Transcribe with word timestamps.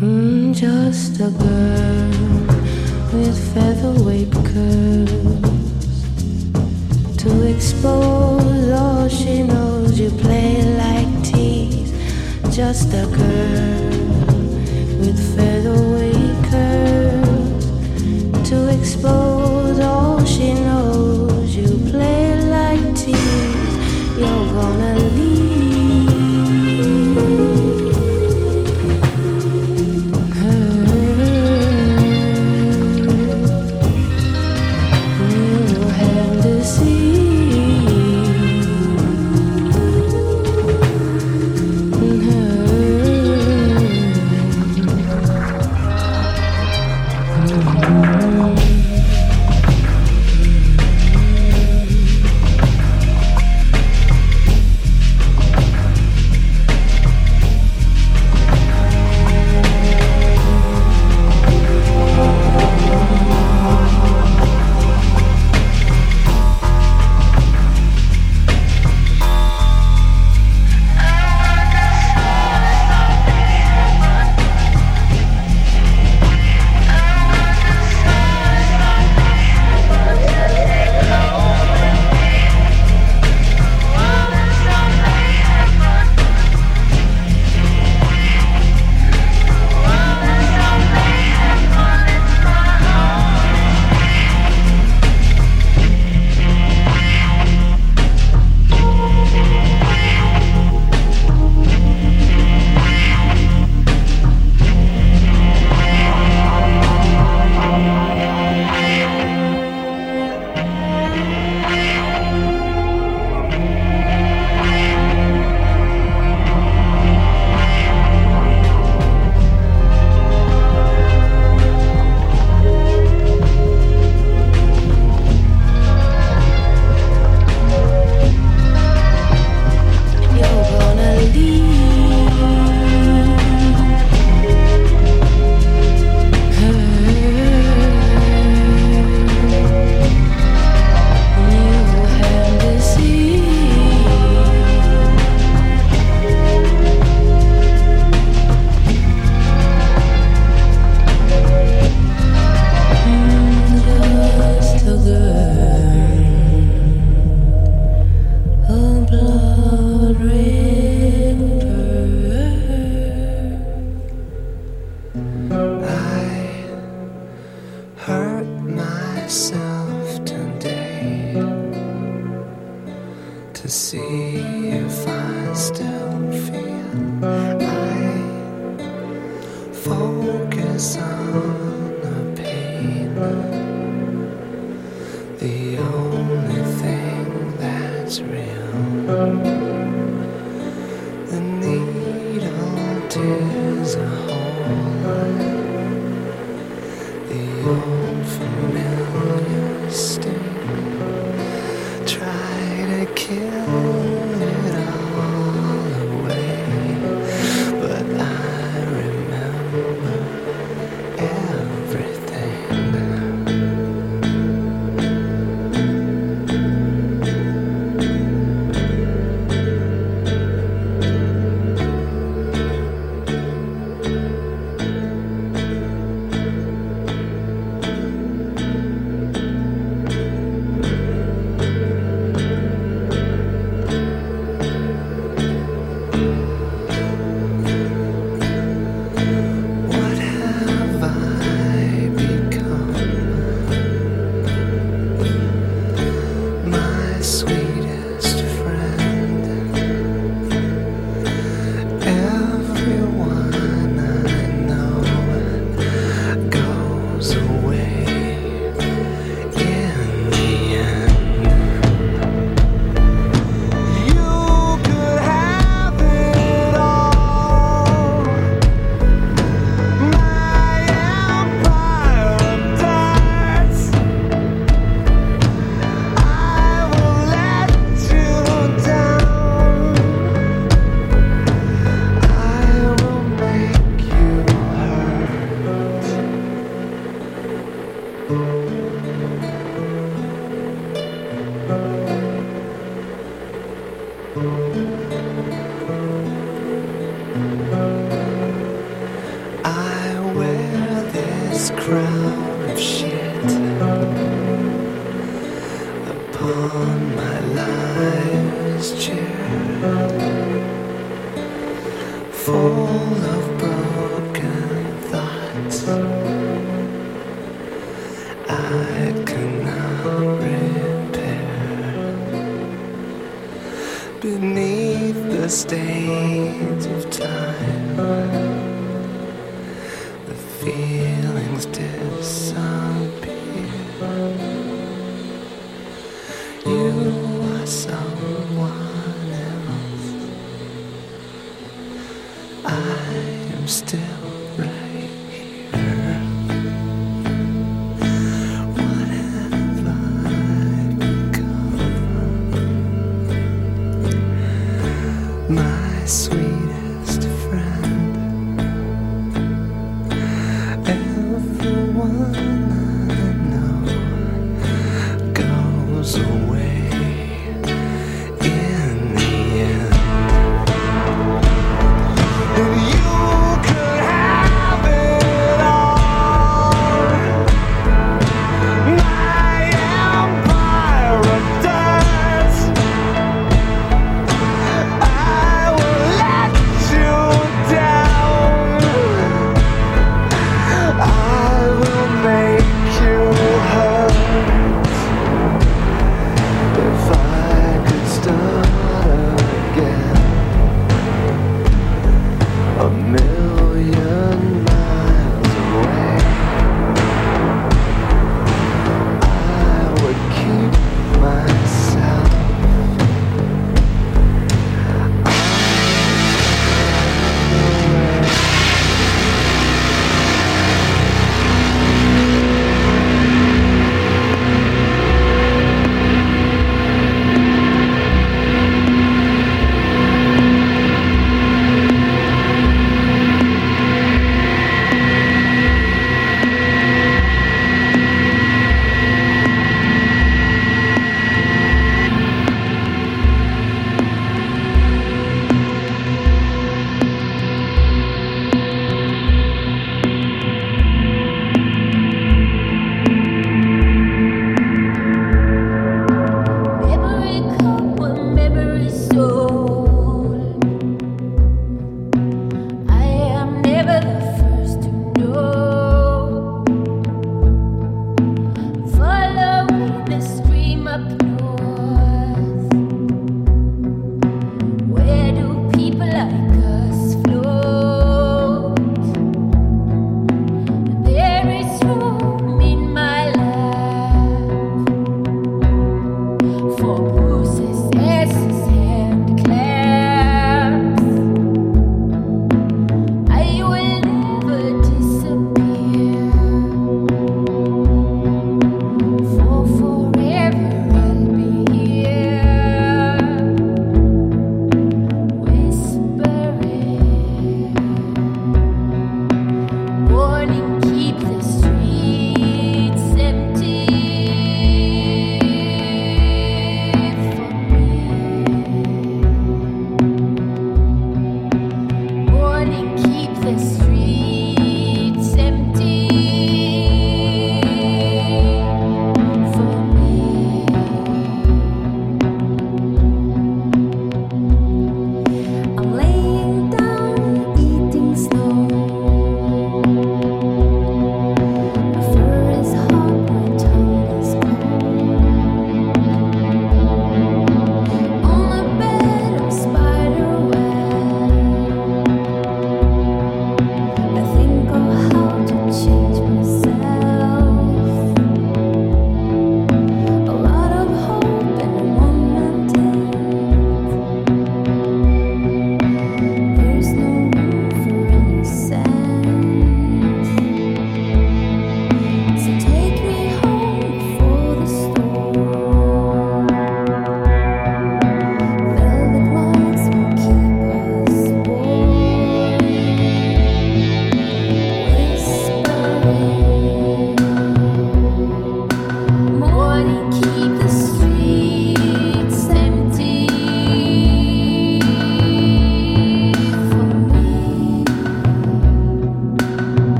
Mm, 0.00 0.54
just 0.54 1.18
a 1.18 1.30
girl 1.30 2.12
with 3.12 3.36
featherweight 3.52 4.32
curves. 4.44 5.47
Expose 7.58 8.70
All 8.70 9.08
she 9.08 9.42
knows 9.42 9.98
you 9.98 10.10
play 10.10 10.62
like 10.76 11.24
tease, 11.24 11.90
just 12.54 12.94
a 12.94 13.04
girl 13.18 13.88
with 15.00 15.18
featherweight 15.34 16.38
curves 16.52 17.66
To 18.48 18.68
expose 18.68 19.80
all 19.80 20.24
she 20.24 20.54
knows. 20.54 20.97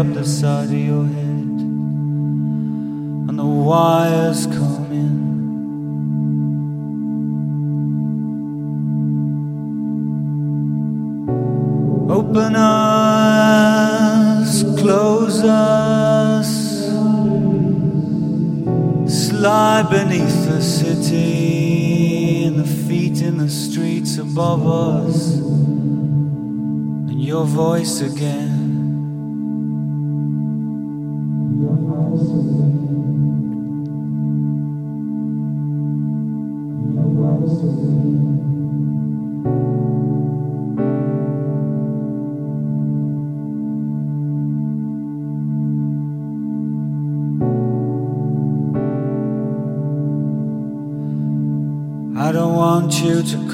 up 0.00 0.08
the 0.14 0.24
side 0.24 0.64
of 0.64 0.72
your 0.72 1.04
head, 1.04 1.60
and 3.28 3.38
the 3.38 3.44
wires 3.44 4.46
come 4.46 4.90
in. 4.90 5.20
Open 12.10 12.56
us, 12.56 14.62
close 14.80 15.44
us, 15.44 16.48
slide 19.06 19.90
beneath 19.90 20.48
the 20.48 20.62
city, 20.62 22.46
and 22.46 22.58
the 22.58 22.64
feet 22.64 23.20
in 23.20 23.36
the 23.36 23.50
streets 23.50 24.16
above 24.16 24.66
us, 24.66 25.34
and 25.34 27.22
your 27.22 27.44
voice 27.44 28.00
again. 28.00 28.59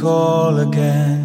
call 0.06 0.60
again. 0.60 1.15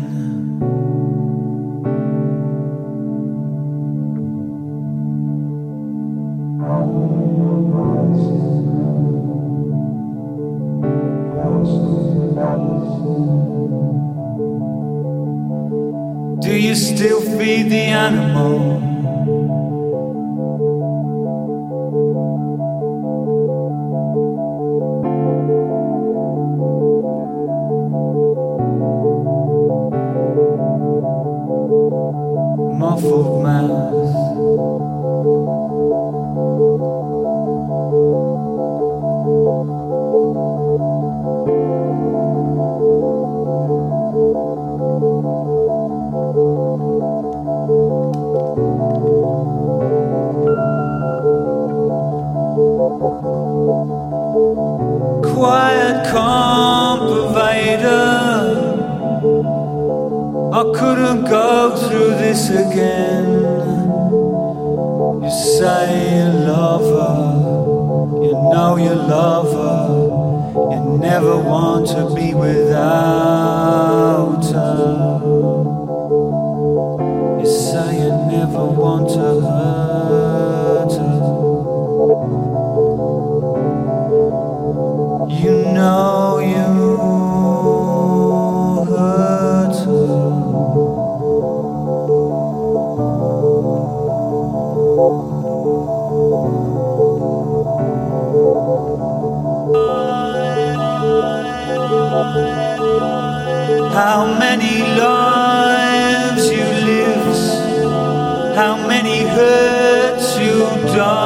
How 104.04 104.26
many 104.26 104.82
lives 104.98 106.50
you 106.50 106.66
lived, 106.90 108.56
how 108.56 108.76
many 108.88 109.20
hurts 109.28 110.40
you 110.40 110.58
done? 110.96 111.21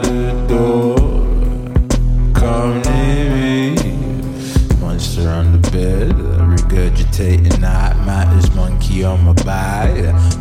The 0.00 0.46
door. 0.48 0.96
Come 2.34 2.82
near 2.82 3.30
me. 3.30 3.76
Monster 4.80 5.28
on 5.28 5.60
the 5.60 5.70
bed, 5.70 6.12
regurgitating 6.12 7.60
night 7.60 7.96
matters. 8.04 8.52
Monkey 8.54 9.04
on 9.04 9.24
my 9.24 9.32
back, 9.44 9.92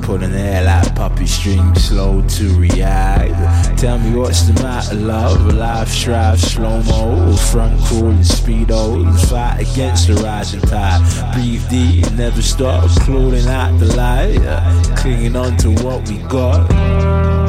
pulling 0.01 0.31
hair 0.31 0.63
like 0.63 0.95
puppy 0.95 1.27
string, 1.27 1.75
slow 1.75 2.21
to 2.27 2.59
react. 2.59 3.79
Tell 3.79 3.99
me 3.99 4.17
what's 4.17 4.43
the 4.43 4.53
matter, 4.63 4.95
love? 4.95 5.53
Life 5.53 5.89
strive, 5.89 6.39
slow 6.39 6.81
mo, 6.83 7.35
front 7.35 7.79
crawling 7.85 8.19
speedos. 8.19 9.29
Fight 9.29 9.61
against 9.61 10.07
the 10.07 10.15
rising 10.15 10.61
tide. 10.61 11.01
Breathe 11.33 11.67
deep, 11.69 12.05
and 12.05 12.17
never 12.17 12.41
stop, 12.41 12.89
clawing 13.01 13.47
out 13.47 13.77
the 13.79 13.95
light, 13.95 14.97
clinging 14.97 15.35
on 15.35 15.57
to 15.57 15.71
what 15.83 16.07
we 16.09 16.17
got. 16.29 17.46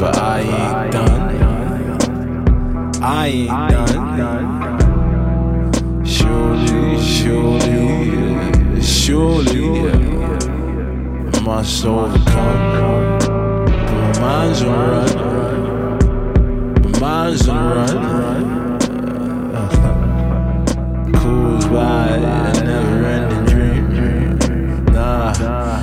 But 0.00 0.16
I 0.16 0.40
ain't 0.40 0.92
done. 0.92 1.20
I 3.02 3.26
ain't 3.26 3.50
done. 3.70 4.40
Surely, 6.06 6.98
surely, 7.02 8.80
surely, 8.80 9.90
I 11.34 11.40
must 11.42 11.84
overcome. 11.84 13.18
But 13.18 14.20
my 14.20 14.20
mind's 14.20 14.62
on 14.62 14.72
run. 14.90 15.10
My 16.92 16.98
mind's 16.98 17.46
on 17.46 17.64
run. 17.76 18.44
Caused 21.12 21.68
by 21.70 22.06
a 22.08 22.18
never 22.64 23.04
ending 23.04 23.44
dream. 23.44 24.38
Nah, 24.94 25.34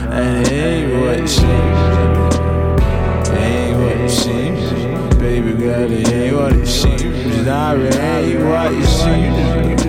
and 0.09 0.47
it 0.47 0.51
ain't 0.51 0.89
what 1.01 1.19
it 1.19 1.27
seems. 1.29 1.96
Baby 5.37 5.53
girl, 5.53 5.91
it 5.91 6.07
ain't 6.07 6.35
what 6.35 6.51
it 6.51 6.65
seems. 6.65 7.45
Nah, 7.45 7.75
it 7.75 7.95
ain't 7.95 8.43
what 8.43 8.73
it 8.73 8.87
seems. 8.87 9.86